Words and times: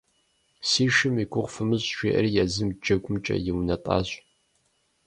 «Си 0.69 0.85
шым 0.95 1.15
и 1.23 1.25
гугъу 1.31 1.51
фымыщӀ»,– 1.53 1.91
жиӀэри 1.97 2.31
езым 2.43 2.69
джэгумкӀэ 2.81 3.35
иунэтӀащ. 3.49 4.09